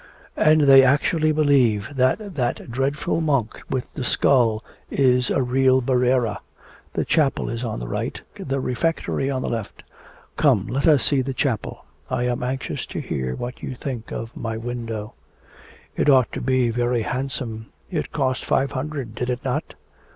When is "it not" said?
19.29-19.75